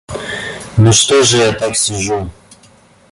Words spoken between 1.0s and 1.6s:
же я